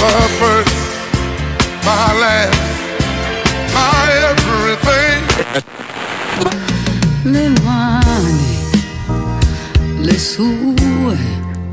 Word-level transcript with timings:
my 0.00 0.28
first, 0.38 0.76
my 1.84 2.12
last, 2.20 2.60
my 3.74 4.12
everything. 4.30 5.22
le 7.24 7.52
mani, 7.62 8.70
le 10.00 10.18
sue 10.18 11.16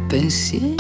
pensieri. 0.08 0.76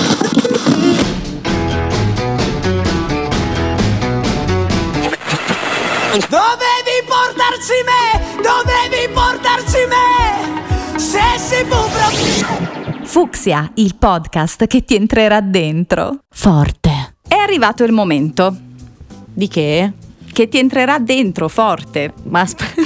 Dovevi 6.29 6.97
portarci 7.07 7.77
me! 7.89 8.03
Dovevi 8.41 9.11
portarci 9.13 9.85
me! 9.87 10.99
Se 10.99 11.19
si 11.37 11.65
può 11.65 11.87
proprio... 11.87 13.03
Fuxia, 13.03 13.69
il 13.75 13.95
podcast 13.95 14.67
che 14.67 14.83
ti 14.83 14.95
entrerà 14.95 15.41
dentro. 15.41 16.19
Forte. 16.29 17.12
È 17.33 17.37
arrivato 17.37 17.83
il 17.83 17.91
momento 17.91 18.55
Di 19.33 19.47
che? 19.47 19.91
che 20.31 20.47
ti 20.47 20.59
entrerà 20.59 20.99
dentro 20.99 21.47
forte. 21.47 22.13
Ma 22.25 22.41
aspetta. 22.41 22.81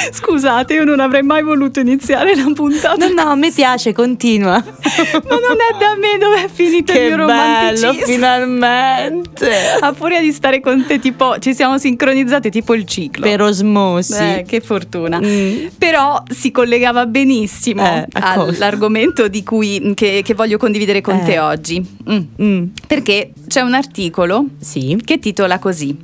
Scusate, 0.12 0.74
io 0.74 0.84
non 0.84 1.00
avrei 1.00 1.22
mai 1.22 1.42
voluto 1.42 1.80
iniziare 1.80 2.34
la 2.36 2.50
puntata. 2.54 3.06
No, 3.08 3.12
no, 3.12 3.30
a 3.30 3.34
me 3.34 3.50
piace, 3.50 3.92
continua. 3.92 4.52
Ma 4.62 5.36
non 5.36 5.56
è 5.58 5.78
da 5.78 5.96
me 5.98 6.18
dove 6.18 6.44
è 6.44 6.48
finito 6.52 6.92
il 6.92 6.98
che 6.98 7.14
mio 7.14 7.26
bello, 7.26 7.92
finalmente. 8.04 9.50
A 9.80 9.92
furia 9.92 10.20
di 10.20 10.32
stare 10.32 10.60
con 10.60 10.84
te, 10.86 10.98
tipo, 10.98 11.38
ci 11.38 11.54
siamo 11.54 11.78
sincronizzate 11.78 12.50
tipo 12.50 12.74
il 12.74 12.84
ciclo. 12.84 13.22
Per 13.22 13.40
osmosi. 13.42 14.14
Eh, 14.14 14.44
che 14.46 14.60
fortuna. 14.60 15.20
Mm. 15.22 15.66
Però 15.78 16.22
si 16.30 16.50
collegava 16.50 17.06
benissimo 17.06 17.82
Eh, 17.84 18.06
all'argomento 18.12 19.28
di 19.28 19.42
cui, 19.42 19.92
che, 19.94 20.22
che 20.24 20.34
voglio 20.34 20.56
condividere 20.58 21.00
con 21.00 21.16
Eh. 21.16 21.24
te 21.24 21.38
oggi. 21.38 21.84
Mm. 22.10 22.18
Mm, 22.42 22.64
Perché 22.86 23.32
c'è 23.46 23.60
un 23.60 23.74
articolo 23.74 24.44
Sì. 24.60 24.98
che 25.04 25.18
titola 25.18 25.58
così. 25.58 25.96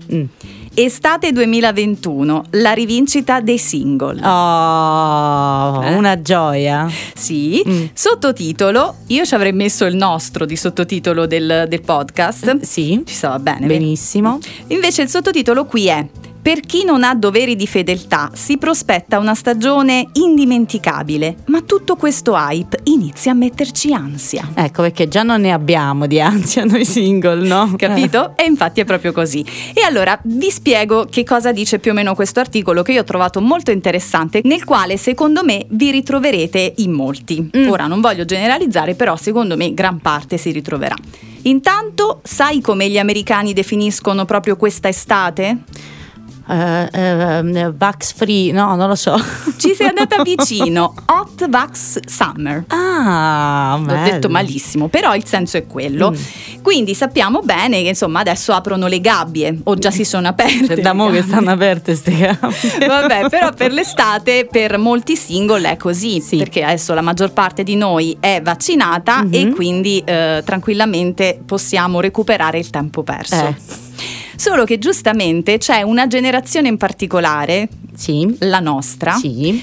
Estate 0.79 1.33
2021, 1.33 2.45
la 2.51 2.73
rivincita 2.73 3.41
dei 3.41 3.57
single. 3.57 4.21
Oh, 4.23 5.83
Eh? 5.83 5.95
una 5.95 6.21
gioia. 6.21 6.87
Sì, 7.15 7.63
Mm. 7.67 7.85
sottotitolo, 7.95 8.97
io 9.07 9.25
ci 9.25 9.35
avrei 9.35 9.55
messo 9.55 9.87
il 9.87 9.97
nostro 9.97 10.45
di 10.45 10.55
sottotitolo 10.55 11.25
del, 11.27 11.65
del 11.67 11.81
podcast. 11.81 12.61
Sì. 12.61 13.03
Ci 13.07 13.15
stava 13.15 13.39
bene. 13.39 13.67
Benissimo. 13.67 14.39
Invece 14.67 15.01
il 15.01 15.09
sottotitolo 15.09 15.65
qui 15.65 15.87
è 15.87 16.07
Per 16.47 16.61
chi 16.61 16.85
non 16.85 17.03
ha 17.03 17.13
doveri 17.17 17.57
di 17.57 17.67
fedeltà 17.67 18.31
si 18.33 18.57
prospetta 18.57 19.19
una 19.19 19.35
stagione 19.35 20.11
indimenticabile, 20.13 21.39
ma 21.47 21.63
tutto 21.63 21.97
questo 21.97 22.37
hype 22.37 22.83
inizia 22.85 23.33
a 23.33 23.35
metterci 23.35 23.93
ansia. 23.93 24.53
Ecco 24.55 24.83
perché 24.83 25.09
già 25.09 25.25
non 25.25 25.41
ne 25.41 25.51
abbiamo 25.51 26.07
di 26.07 26.21
ansia 26.21 26.65
noi 26.65 26.85
single, 26.85 27.45
no? 27.45 27.75
Capito? 27.77 28.35
E 28.37 28.45
infatti 28.45 28.81
è 28.81 28.85
proprio 28.85 29.11
così. 29.11 29.45
E 29.75 29.83
allora 29.83 30.17
vi 30.23 30.53
spiego 30.53 31.09
che 31.11 31.25
cosa 31.25 31.51
dice 31.51 31.81
più 31.81 31.91
o 31.91 31.95
meno 31.95 32.15
questo 32.15 32.39
articolo 32.39 32.83
che 32.83 32.93
io 32.93 33.01
ho 33.01 33.05
trovato 33.05 33.41
molto 33.41 33.73
interessante, 33.73 34.41
nel 34.45 34.63
quale 34.63 34.99
secondo 34.99 35.43
me 35.43 35.67
vi 35.71 35.91
ritroverete 35.91 36.75
in 36.77 36.93
molti. 36.93 37.51
Mm. 37.57 37.69
Ora 37.69 37.89
non 37.89 38.01
voglio 38.01 38.25
generalizzare, 38.25 38.95
però 38.95 39.17
secondo 39.17 39.57
me 39.57 39.75
gran 39.75 39.99
parte 39.99 40.37
si 40.37 40.53
ritroverà. 40.53 40.95
Intanto, 41.43 42.21
sai 42.23 42.61
come 42.61 42.89
gli 42.89 42.99
americani 42.99 43.53
definiscono 43.53 44.25
proprio 44.25 44.55
questa 44.55 44.87
estate? 44.87 45.95
Eh, 46.49 46.89
eh, 46.93 47.73
vax 47.75 48.13
free, 48.15 48.53
no, 48.53 48.77
non 48.77 48.89
lo 48.89 48.95
so. 48.95 49.17
Ci 49.57 49.75
sei 49.75 49.89
andata 49.89 50.23
vicino. 50.23 50.95
Hot 51.07 51.49
Vax 51.49 51.99
Summer. 52.07 52.65
Ah, 52.69 53.79
L'ho 53.81 54.03
detto 54.05 54.29
malissimo, 54.29 54.89
però 54.89 55.15
il 55.15 55.25
senso 55.27 55.57
è 55.57 55.67
quello. 55.67 56.13
Mm. 56.13 56.63
Quindi 56.63 56.95
sappiamo 56.95 57.41
bene 57.43 57.83
che 57.83 57.89
insomma 57.89 58.21
adesso 58.21 58.53
aprono 58.53 58.87
le 58.87 59.01
gabbie 59.01 59.59
o 59.65 59.75
già 59.77 59.91
si 59.91 60.05
sono 60.05 60.29
aperte. 60.29 60.81
Da 60.81 60.93
mo 60.93 61.07
che 61.07 61.21
gabbie. 61.21 61.29
stanno 61.33 61.51
aperte 61.51 61.95
ste 61.95 62.17
gambe. 62.17 62.87
Vabbè, 62.87 63.29
però 63.29 63.53
per 63.53 63.73
l'estate 63.73 64.47
per 64.51 64.79
molti 64.79 65.17
single 65.17 65.71
è 65.71 65.77
così, 65.77 66.21
Sì. 66.21 66.37
perché 66.37 66.63
adesso 66.63 66.95
la 66.95 67.01
maggior 67.03 67.33
parte 67.33 67.63
di 67.65 67.75
noi 67.77 68.17
è 68.21 68.41
vaccinata 68.43 69.23
Mhm. 69.23 69.35
e 69.35 69.51
quindi 69.51 70.03
eh, 70.05 70.43
tranquillamente 70.45 71.41
possiamo 71.45 72.01
recuperare 72.01 72.59
il 72.59 72.71
tempo 72.71 73.03
perso. 73.03 73.35
Eh. 73.47 73.55
Solo 74.37 74.65
che 74.65 74.79
giustamente 74.79 75.59
c'è 75.59 75.83
una 75.83 76.07
generazione 76.07 76.69
in 76.69 76.77
particolare, 76.77 77.69
Sì. 77.95 78.37
la 78.41 78.61
nostra, 78.61 79.13
Sì. 79.15 79.61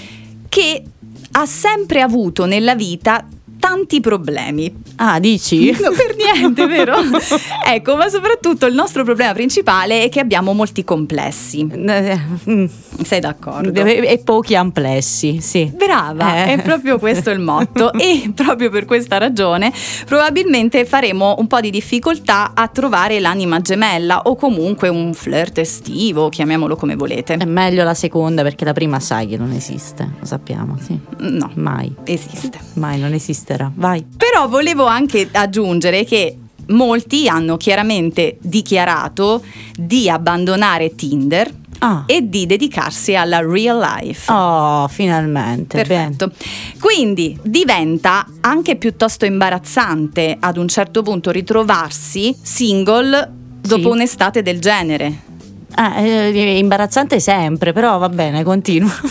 che 0.50 0.84
ha 1.32 1.46
sempre 1.46 2.02
avuto 2.02 2.46
nella 2.46 2.76
vita 2.76 3.26
tanti 3.64 4.02
problemi. 4.02 4.74
Ah, 4.98 5.20
dici? 5.20 5.72
No, 5.84 5.92
per 5.92 6.16
niente, 6.16 6.66
vero? 6.68 6.96
ecco, 7.66 7.96
ma 7.96 8.10
soprattutto 8.10 8.66
il 8.66 8.74
nostro 8.74 9.04
problema 9.06 9.32
principale 9.34 10.04
è 10.04 10.10
che 10.10 10.20
abbiamo 10.20 10.52
molti 10.54 10.84
complessi. 10.84 11.66
Eh, 11.72 12.20
mm. 12.50 12.66
Sei 13.04 13.20
d'accordo? 13.22 13.84
E, 13.84 14.06
e 14.06 14.18
pochi 14.20 14.56
amplessi, 14.56 15.40
sì. 15.42 15.72
Brava, 15.76 16.46
Eh. 16.46 16.54
è 16.56 16.62
proprio 16.62 17.00
questo 17.00 17.30
il 17.32 17.40
motto 17.40 17.92
e 18.00 18.32
proprio 18.36 18.70
per 18.70 18.86
questa 18.86 19.18
ragione 19.18 19.72
probabilmente 20.06 20.86
faremo 20.86 21.36
un 21.40 21.48
po' 21.48 21.60
di 21.62 21.70
difficoltà 21.70 22.52
a 22.54 22.68
trovare 22.68 23.20
l'anima 23.20 23.62
gemella 23.62 24.22
o 24.24 24.36
comunque 24.36 24.90
un 24.90 25.14
flirt 25.14 25.58
estivo, 25.58 26.30
chiamiamolo 26.30 26.76
come 26.76 26.96
volete. 26.96 27.36
È 27.36 27.46
meglio 27.46 27.84
la 27.84 27.94
seconda 27.94 28.42
perché 28.44 28.66
la 28.66 28.74
prima 28.74 29.00
sai 29.00 29.28
che 29.28 29.38
non 29.38 29.52
esiste, 29.52 30.10
lo 30.20 30.26
sappiamo, 30.26 30.78
sì. 30.80 30.98
No, 31.20 31.52
Mai, 31.56 31.94
esiste. 32.06 32.60
mai 32.74 33.00
non 33.00 33.14
esisterà. 33.54 33.72
Vai. 33.76 34.06
Però 34.18 34.48
volevo 34.48 34.86
anche 34.86 35.30
aggiungere 35.32 36.04
che 36.04 36.38
molti 36.68 37.28
hanno 37.28 37.58
chiaramente 37.58 38.38
dichiarato 38.42 39.44
di 39.78 40.10
abbandonare 40.10 40.96
Tinder 40.96 41.62
Ah. 41.80 42.04
e 42.08 42.30
di 42.30 42.46
dedicarsi 42.46 43.14
alla 43.14 43.42
real 43.42 43.78
life. 43.78 44.32
Oh, 44.32 44.88
finalmente. 44.88 45.84
bene. 45.84 46.16
Perfetto. 46.16 46.32
Quindi 46.80 47.38
diventa 47.44 48.26
anche 48.40 48.78
piuttosto 48.78 49.26
imbarazzante 49.26 50.38
ad 50.40 50.56
un 50.58 50.70
certo 50.70 51.02
punto 51.02 51.30
ritrovarsi 51.32 52.34
single 52.42 53.30
dopo 53.60 53.82
Sì. 53.82 53.88
un'estate 53.88 54.42
del 54.42 54.60
genere. 54.62 55.32
Ah, 55.76 56.00
eh, 56.02 56.58
imbarazzante 56.58 57.20
sempre, 57.20 57.74
però 57.74 57.98
va 57.98 58.10
bene, 58.10 58.44
continua. 58.44 58.92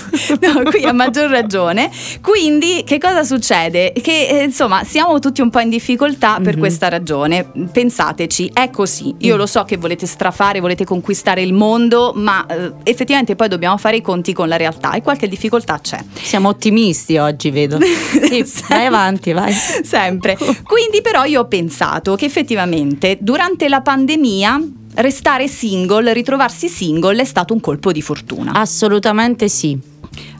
No, 0.41 0.63
qui 0.71 0.85
a 0.85 0.93
maggior 0.93 1.29
ragione. 1.29 1.91
Quindi, 2.21 2.85
che 2.87 2.99
cosa 2.99 3.23
succede? 3.25 3.93
Che 3.93 4.27
eh, 4.29 4.43
insomma 4.45 4.83
siamo 4.85 5.19
tutti 5.19 5.41
un 5.41 5.51
po' 5.51 5.59
in 5.61 5.69
difficoltà 5.69 6.39
per 6.43 6.55
Mhm. 6.55 6.59
questa 6.61 6.89
ragione. 6.89 7.47
Pensateci, 7.71 8.51
è 8.53 8.71
così. 8.71 9.13
Mm. 9.13 9.17
Io 9.19 9.37
lo 9.37 9.47
so 9.47 9.65
che 9.65 9.77
volete 9.77 10.07
strafare, 10.07 10.61
volete 10.61 10.85
conquistare 10.85 11.43
il 11.43 11.53
mondo, 11.53 12.13
ma 12.15 12.47
eh, 12.47 12.73
effettivamente 12.85 13.35
poi 13.37 13.49
dobbiamo 13.49 13.77
fare 13.77 13.97
i 13.97 14.01
conti 14.01 14.33
con 14.33 14.49
la 14.49 14.57
realtà 14.57 14.93
e 14.93 15.03
qualche 15.03 15.29
difficoltà 15.29 15.79
c'è. 15.81 15.99
Siamo 16.15 16.49
ottimisti 16.49 17.17
oggi, 17.19 17.51
vedo. 17.51 17.79
Sì, 18.33 18.45
vai 18.69 18.87
avanti, 18.87 19.33
vai. 19.33 19.53
Sempre. 19.53 20.37
Quindi 20.37 21.03
però 21.03 21.25
io 21.25 21.41
ho 21.41 21.47
pensato 21.47 22.15
che 22.15 22.25
effettivamente 22.25 23.19
durante 23.21 23.69
la 23.69 23.81
pandemia 23.81 24.61
restare 24.95 25.49
single, 25.49 26.13
ritrovarsi 26.13 26.69
single 26.69 27.23
è 27.23 27.25
stato 27.25 27.55
un 27.55 27.61
colpo 27.61 27.93
di 27.93 28.03
fortuna. 28.03 28.53
Assolutamente 28.53 29.49
sì. 29.49 29.79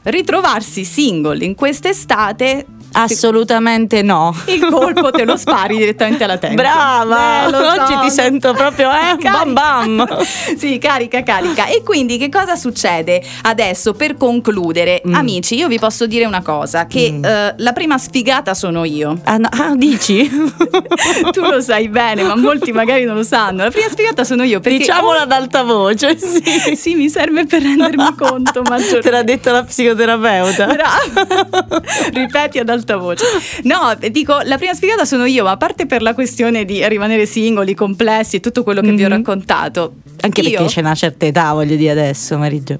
Ritrovarsi 0.03 0.83
single 0.83 1.43
in 1.43 1.55
quest'estate 1.55 2.65
Assolutamente 2.93 4.01
no. 4.01 4.35
il 4.47 4.65
colpo 4.69 5.11
te 5.11 5.25
lo 5.25 5.35
spari 5.37 5.77
direttamente 5.77 6.23
alla 6.23 6.37
testa. 6.37 6.55
Brava! 6.55 7.47
Eh, 7.47 7.49
so, 7.49 7.81
Oggi 7.81 7.99
ti 8.05 8.09
sento 8.11 8.53
proprio, 8.53 8.89
eh, 8.91 9.17
Carica. 9.19 9.31
bam 9.31 9.53
bam. 9.53 10.17
sì, 10.57 10.77
carica, 10.77 11.23
carica. 11.23 11.65
E 11.67 11.81
quindi 11.83 12.17
che 12.17 12.29
cosa 12.29 12.55
succede 12.55 13.21
adesso 13.43 13.93
per 13.93 14.15
concludere? 14.17 15.01
Mm. 15.07 15.13
Amici, 15.15 15.55
io 15.55 15.67
vi 15.67 15.79
posso 15.79 16.05
dire 16.05 16.25
una 16.25 16.41
cosa, 16.41 16.85
che 16.85 17.11
Mm. 17.11 17.25
eh, 17.25 17.55
la 17.57 17.73
prima 17.73 17.97
sfigata 17.97 18.53
sono 18.53 18.83
io. 18.85 19.19
Ah, 19.25 19.37
no, 19.37 19.49
ah, 19.51 19.73
dici? 19.75 20.29
tu 21.31 21.41
lo 21.41 21.59
sai 21.61 21.87
bene, 21.89 22.23
ma 22.23 22.35
molti 22.35 22.71
magari 22.71 23.03
non 23.05 23.15
lo 23.15 23.23
sanno. 23.23 23.63
La 23.63 23.69
prima 23.71 23.89
sfigata 23.89 24.23
sono 24.23 24.43
io 24.43 24.59
perché 24.59 24.77
Diciamolo 24.79 25.19
ad 25.19 25.31
alta 25.31 25.63
voce, 25.63 26.17
sì. 26.19 26.75
Sì, 26.75 26.95
mi 26.95 27.09
serve 27.09 27.45
per 27.45 27.61
rendermi 27.61 28.15
conto 28.15 28.61
maggiormente. 28.61 28.99
Te 29.01 29.09
l'ha 29.09 29.23
detto 29.23 29.51
la 29.51 29.63
psicoterapeuta. 29.63 30.65
Brava. 30.65 31.81
Ripeti 32.13 32.59
ad 32.59 32.69
alta 32.69 32.75
voce. 32.77 32.82
No, 33.63 33.95
dico, 34.11 34.39
la 34.43 34.57
prima 34.57 34.73
sfigata 34.73 35.05
sono 35.05 35.25
io, 35.25 35.43
ma 35.43 35.51
a 35.51 35.57
parte 35.57 35.85
per 35.85 36.01
la 36.01 36.13
questione 36.13 36.65
di 36.65 36.85
rimanere 36.87 37.25
singoli, 37.25 37.73
complessi 37.73 38.37
e 38.37 38.39
tutto 38.39 38.63
quello 38.63 38.81
che 38.81 38.91
vi 38.91 39.03
ho 39.03 39.07
Mhm. 39.07 39.13
raccontato. 39.13 39.93
Anche 40.21 40.41
io, 40.41 40.49
perché 40.51 40.65
c'è 40.65 40.79
una 40.81 40.95
certa 40.95 41.25
età, 41.25 41.53
voglio 41.53 41.75
dire 41.75 41.91
adesso, 41.91 42.37
Marigio. 42.37 42.79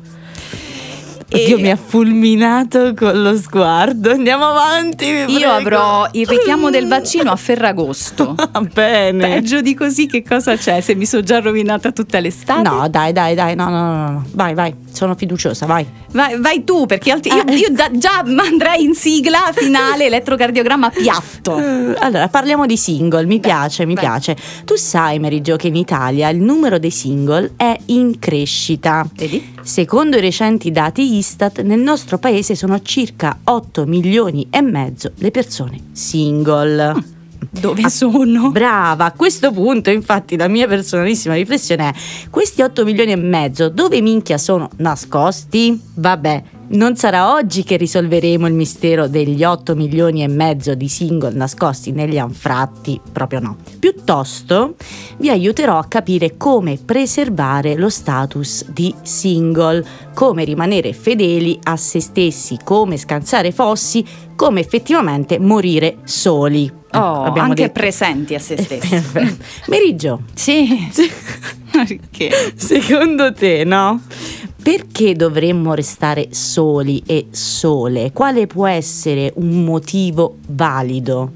Oddio, 1.33 1.59
mi 1.59 1.71
ha 1.71 1.75
fulminato 1.75 2.93
con 2.95 3.21
lo 3.21 3.35
sguardo. 3.37 4.11
Andiamo 4.11 4.45
avanti. 4.45 5.05
Io 5.05 5.49
avrò 5.49 6.07
il 6.11 6.27
richiamo 6.27 6.69
del 6.69 6.87
vaccino 6.87 7.31
a 7.31 7.35
Ferragosto. 7.35 8.35
Va 8.35 8.61
bene. 8.71 9.27
Peggio 9.27 9.61
di 9.61 9.73
così 9.73 10.05
che 10.07 10.23
cosa 10.23 10.55
c'è? 10.55 10.79
Se 10.81 10.95
mi 10.95 11.05
sono 11.05 11.23
già 11.23 11.39
rovinata 11.39 11.91
tutta 11.91 12.19
l'estate. 12.19 12.61
No, 12.67 12.87
dai, 12.89 13.11
dai, 13.13 13.35
dai, 13.35 13.55
no, 13.55 13.69
no, 13.69 13.81
no, 13.93 14.09
no. 14.11 14.25
Vai, 14.33 14.53
vai, 14.53 14.73
sono 14.91 15.15
fiduciosa, 15.15 15.65
vai. 15.65 15.85
Vai, 16.11 16.39
vai 16.39 16.63
tu, 16.63 16.85
perché 16.85 17.11
altri- 17.11 17.31
io, 17.33 17.45
Eh. 17.47 17.55
io 17.55 17.69
da- 17.71 17.89
già 17.91 18.19
andrei 18.19 18.83
in 18.83 18.93
sigla 18.93 19.49
finale 19.53 20.05
elettrocardiogramma 20.05 20.89
piatto. 20.91 21.51
Allora, 22.03 22.27
parliamo 22.27 22.65
di 22.65 22.77
single, 22.77 23.25
mi 23.25 23.39
piace, 23.39 23.85
mi 23.85 23.93
vai. 23.95 24.03
piace. 24.03 24.35
Tu 24.65 24.75
sai, 24.75 25.19
Jo, 25.41 25.55
che 25.55 25.67
in 25.67 25.75
Italia 25.75 26.29
il 26.29 26.39
numero 26.39 26.77
dei 26.77 26.91
single 26.91 27.53
è 27.55 27.75
in 27.87 28.19
crescita. 28.19 29.05
Vedi? 29.15 29.53
Secondo 29.61 30.17
i 30.17 30.21
recenti 30.21 30.69
dati 30.71 31.15
Istat, 31.23 31.61
nel 31.61 31.79
nostro 31.79 32.17
paese 32.17 32.53
sono 32.53 32.81
circa 32.81 33.39
8 33.45 33.85
milioni 33.85 34.47
e 34.49 34.61
mezzo 34.61 35.13
le 35.15 35.31
persone 35.31 35.79
single. 35.93 37.01
Dove 37.49 37.89
sono? 37.89 38.51
Brava, 38.51 39.05
a 39.05 39.11
questo 39.13 39.53
punto 39.53 39.89
infatti 39.89 40.35
la 40.35 40.49
mia 40.49 40.67
personalissima 40.67 41.35
riflessione 41.35 41.89
è 41.89 41.93
questi 42.29 42.61
8 42.61 42.83
milioni 42.83 43.13
e 43.13 43.15
mezzo 43.15 43.69
dove 43.69 44.01
minchia 44.01 44.37
sono 44.37 44.69
nascosti? 44.77 45.79
Vabbè, 45.93 46.43
non 46.69 46.95
sarà 46.95 47.33
oggi 47.33 47.63
che 47.63 47.75
risolveremo 47.77 48.47
il 48.47 48.53
mistero 48.53 49.07
degli 49.07 49.43
8 49.43 49.75
milioni 49.75 50.23
e 50.23 50.27
mezzo 50.27 50.73
di 50.73 50.87
single 50.87 51.33
nascosti 51.35 51.91
negli 51.91 52.17
anfratti, 52.17 52.99
proprio 53.11 53.39
no. 53.39 53.57
Piuttosto 53.79 54.75
vi 55.17 55.29
aiuterò 55.29 55.77
a 55.77 55.85
capire 55.85 56.35
come 56.37 56.77
preservare 56.83 57.75
lo 57.75 57.89
status 57.89 58.65
di 58.69 58.93
single, 59.03 59.85
come 60.13 60.43
rimanere 60.43 60.93
fedeli 60.93 61.59
a 61.63 61.75
se 61.77 61.99
stessi, 61.99 62.57
come 62.63 62.97
scansare 62.97 63.51
fossi, 63.51 64.03
come 64.35 64.61
effettivamente 64.61 65.37
morire 65.39 65.97
soli. 66.05 66.71
Oh, 66.95 67.23
Abbiamo 67.23 67.49
anche 67.49 67.63
detto. 67.63 67.79
presenti 67.79 68.35
a 68.35 68.39
se 68.39 68.57
stessi. 68.61 69.01
Meriggio, 69.67 70.21
sì. 70.33 70.87
se- 70.91 71.11
Perché? 71.73 72.53
secondo 72.55 73.33
te, 73.33 73.63
no? 73.63 73.99
Perché 74.63 75.13
dovremmo 75.13 75.73
restare 75.73 76.29
soli 76.31 77.03
e 77.05 77.27
sole? 77.31 78.13
Quale 78.13 78.47
può 78.47 78.65
essere 78.65 79.33
un 79.35 79.65
motivo 79.65 80.37
valido? 80.47 81.31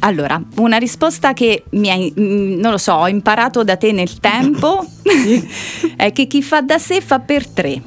Allora, 0.00 0.40
una 0.56 0.76
risposta 0.76 1.32
che 1.32 1.64
mi 1.70 1.88
hai, 1.90 2.12
mm, 2.18 2.60
non 2.60 2.72
lo 2.72 2.76
so, 2.76 2.92
ho 2.92 3.08
imparato 3.08 3.64
da 3.64 3.76
te 3.76 3.92
nel 3.92 4.20
tempo 4.20 4.84
è 5.96 6.12
che 6.12 6.26
chi 6.26 6.42
fa 6.42 6.60
da 6.60 6.76
sé 6.76 7.00
fa 7.00 7.18
per 7.18 7.48
tre. 7.48 7.82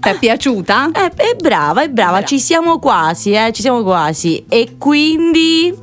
Ti 0.00 0.08
è 0.08 0.16
piaciuta? 0.18 0.92
Eh, 0.92 1.10
è 1.16 1.34
brava, 1.34 1.82
è 1.82 1.88
brava, 1.88 2.10
Brava. 2.12 2.24
ci 2.24 2.38
siamo 2.38 2.78
quasi, 2.78 3.32
eh, 3.32 3.50
ci 3.52 3.60
siamo 3.62 3.82
quasi. 3.82 4.44
E 4.48 4.76
quindi... 4.78 5.74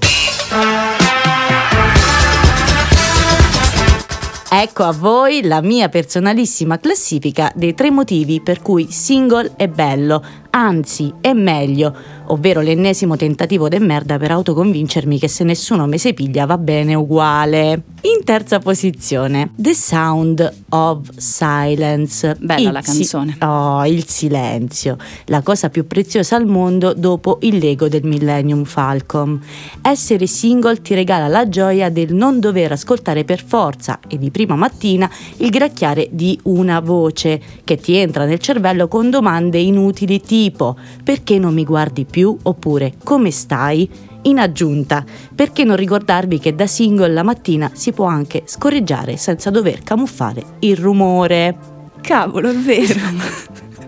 Ecco 4.56 4.84
a 4.84 4.92
voi 4.92 5.42
la 5.42 5.62
mia 5.62 5.90
personalissima 5.90 6.78
classifica 6.78 7.52
dei 7.56 7.74
tre 7.74 7.90
motivi 7.90 8.40
per 8.40 8.62
cui 8.62 8.92
single 8.92 9.54
è 9.56 9.68
bello, 9.68 10.24
anzi 10.56 11.12
è 11.20 11.34
meglio, 11.34 11.94
ovvero 12.28 12.62
l'ennesimo 12.62 13.16
tentativo 13.16 13.68
de 13.68 13.80
merda 13.80 14.18
per 14.18 14.32
autoconvincermi 14.32 15.18
che 15.18 15.28
se 15.28 15.44
nessuno 15.44 15.88
me 15.88 15.98
se 15.98 16.14
piglia 16.14 16.46
va 16.46 16.58
bene 16.60 16.94
uguale. 16.94 17.82
In 18.04 18.24
terza 18.24 18.60
posizione, 18.60 19.52
The 19.56 19.74
Sound 19.74 20.54
of 20.70 21.10
Silence. 21.18 22.36
Bella 22.40 22.68
Il 22.68 22.72
la 22.74 22.82
si- 22.82 22.98
canzone. 22.98 23.38
Oh, 23.42 23.86
il 23.86 24.06
silenzio, 24.08 24.98
la 25.26 25.42
cosa 25.42 25.70
più 25.70 25.88
preziosa 25.88 26.36
al 26.36 26.46
mondo 26.46 26.94
dopo 26.94 27.40
il 27.42 27.58
Lego 27.58 27.88
del 27.88 28.04
Millennium 28.04 28.64
Falcon. 28.66 29.42
Essere 29.82 30.28
single 30.28 30.82
ti 30.82 30.94
regala 30.94 31.28
la 31.28 31.48
gioia 31.50 31.90
del 31.90 32.14
non 32.14 32.40
dover 32.40 32.74
ascoltare 32.74 33.24
per 33.24 33.44
forza 33.44 34.00
e 34.08 34.18
di 34.18 34.30
prima 34.32 34.56
mattina 34.56 35.10
il 35.38 35.50
gracchiare 35.50 36.10
di 36.12 36.38
una 36.44 36.80
voce 36.80 37.42
che 37.64 37.78
ti 37.78 37.96
entra 37.96 38.26
nel 38.26 38.40
cervello 38.40 38.88
con 38.88 39.10
domande 39.10 39.60
inutili 39.60 40.20
tipo 40.22 40.42
perché 40.52 41.38
non 41.38 41.54
mi 41.54 41.64
guardi 41.64 42.06
più 42.06 42.38
oppure 42.42 42.94
come 43.04 43.32
stai? 43.32 43.90
In 44.26 44.40
aggiunta, 44.40 45.04
perché 45.36 45.64
non 45.66 45.76
ricordarvi 45.76 46.40
che 46.40 46.56
da 46.56 46.66
single 46.66 47.12
la 47.12 47.24
mattina 47.24 47.72
si 47.74 47.92
può 47.92 48.06
anche 48.06 48.44
scorreggiare 48.46 49.18
senza 49.18 49.50
dover 49.50 49.84
camuffare 49.84 50.44
il 50.60 50.78
rumore? 50.78 51.58
Cavolo, 52.00 52.50
è 52.50 52.56
vero. 52.56 53.00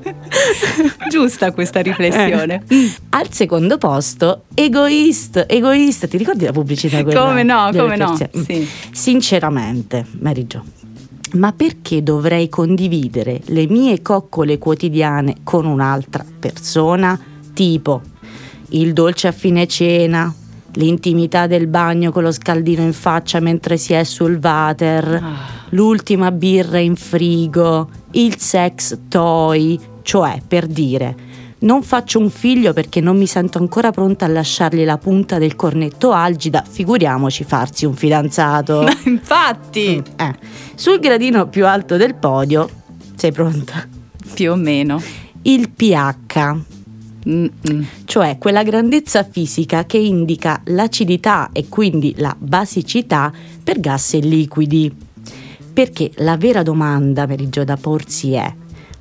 Giusta 1.10 1.52
questa 1.52 1.82
riflessione. 1.82 2.64
Al 3.10 3.32
secondo 3.32 3.78
posto, 3.78 4.44
Egoist, 4.54 5.46
Egoist, 5.48 6.08
ti 6.08 6.18
ricordi 6.18 6.46
la 6.46 6.52
pubblicità 6.52 7.02
quella? 7.04 7.28
Come 7.28 7.44
no, 7.44 7.70
come 7.74 7.96
no. 7.96 8.16
persiane? 8.16 8.46
Sì. 8.46 8.68
Sinceramente, 8.92 10.06
Mary 10.20 10.46
Jo, 10.46 10.64
ma 11.36 11.52
perché 11.54 12.02
dovrei 12.04 12.50
condividere 12.50 13.42
le 13.46 13.68
mie 13.68 14.02
coccole 14.02 14.58
quotidiane 14.58 15.36
con 15.44 15.66
un'altra 15.66 16.26
persona? 16.40 17.20
Tipo 17.54 18.02
il 18.70 18.94
dolce 18.94 19.28
a 19.28 19.32
fine 19.32 19.68
cena, 19.68 20.34
l'intimità 20.74 21.48
del 21.48 21.68
bagno 21.68 22.12
con 22.12 22.24
lo 22.24 22.32
scaldino 22.32 22.82
in 22.82 22.94
faccia 22.94 23.40
mentre 23.40 23.78
si 23.78 23.94
è 23.94 24.04
sul 24.04 24.40
water, 24.42 25.22
Ah. 25.24 25.36
l'ultima 25.70 26.32
birra 26.32 26.80
in 26.80 26.96
frigo, 26.96 27.90
il 28.12 28.38
sex 28.38 28.98
toy, 29.08 29.80
cioè 30.02 30.42
per 30.46 30.68
dire 30.68 31.16
non 31.60 31.84
faccio 31.84 32.20
un 32.20 32.30
figlio 32.30 32.74
perché 32.74 33.00
non 33.02 33.18
mi 33.18 33.26
sento 33.28 33.58
ancora 33.58 33.92
pronta 33.92 34.26
a 34.26 34.28
lasciargli 34.28 34.84
la 34.84 34.98
punta 34.98 35.38
del 35.38 35.56
cornetto 35.56 36.12
algida, 36.12 36.64
figuriamoci 36.68 37.44
farsi 37.44 37.86
un 37.86 37.94
fidanzato. 37.96 38.82
Ma 38.84 38.94
infatti, 39.06 40.02
Eh, 40.16 40.36
Sul 40.76 41.00
gradino 41.00 41.48
più 41.48 41.66
alto 41.66 41.98
del 41.98 42.16
podio, 42.16 42.70
sei 43.16 43.32
pronta? 43.32 43.88
più 44.34 44.52
o 44.52 44.56
meno. 44.56 45.02
Il 45.44 45.70
pH, 45.70 46.56
Mm-mm. 47.28 47.86
cioè 48.06 48.38
quella 48.38 48.62
grandezza 48.64 49.24
fisica 49.24 49.86
che 49.86 49.98
indica 49.98 50.62
l'acidità 50.66 51.50
e 51.54 51.68
quindi 51.70 52.14
la 52.18 52.36
basicità 52.38 53.32
per 53.64 53.80
gas 53.80 54.14
e 54.16 54.20
liquidi. 54.20 54.94
Perché 55.74 56.12
la 56.18 56.38
vera 56.38 56.64
domanda, 56.64 57.26
Merigio, 57.26 57.64
da 57.64 57.78
porsi 57.78 58.34
è: 58.34 58.54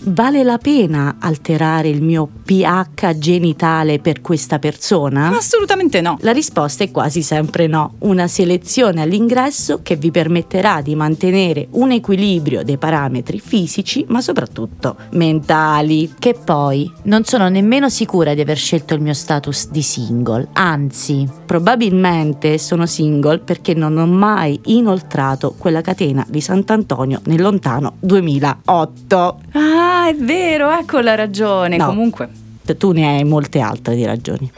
vale 0.06 0.43
la 0.43 0.59
pena 0.59 1.17
alterare 1.19 1.89
il 1.89 2.03
mio 2.03 2.29
pH 2.45 3.17
genitale 3.17 3.99
per 3.99 4.21
questa 4.21 4.59
persona? 4.59 5.29
Assolutamente 5.29 6.01
no. 6.01 6.19
La 6.21 6.33
risposta 6.33 6.85
è 6.85 6.91
quasi 6.91 7.23
sempre 7.23 7.67
no, 7.67 7.95
una 8.01 8.27
selezione 8.27 9.03
all'ingresso 9.03 9.81
che 9.83 9.97
vi 9.97 10.11
permetterà 10.11 10.81
di 10.83 10.95
mantenere 10.95 11.69
un 11.73 11.93
equilibrio 11.93 12.62
dei 12.62 12.79
parametri 12.79 13.39
fisici 13.41 14.05
ma 14.09 14.21
soprattutto 14.21 14.97
mentali. 15.12 16.15
Che 16.19 16.37
poi 16.43 16.91
non 17.05 17.25
sono 17.25 17.49
nemmeno 17.49 17.89
sicura 17.89 18.35
di 18.35 18.41
aver 18.41 18.56
scelto 18.56 18.95
il 18.95 19.01
mio 19.01 19.15
status 19.15 19.69
di 19.71 19.83
single, 19.83 20.49
anzi 20.53 21.27
probabilmente 21.45 22.59
sono 22.59 22.87
single 22.87 23.39
perché 23.39 23.75
non 23.75 23.97
ho 23.97 24.06
mai 24.06 24.59
inoltrato 24.65 25.55
quella 25.56 25.81
catena 25.81 26.25
di 26.29 26.41
Sant'Antonio 26.41 27.20
nel 27.25 27.41
lontano 27.41 27.94
2008. 28.01 29.94
Ah, 30.05 30.08
è 30.08 30.15
vero, 30.17 30.70
ecco 30.70 31.01
la 31.01 31.15
ragione. 31.15 31.79
No. 31.79 31.87
Comunque, 31.87 32.29
Tu 32.77 32.93
ne 32.93 33.06
hai 33.06 33.25
molte 33.25 33.61
altre 33.61 33.94
di 33.94 34.05
ragioni. 34.05 34.51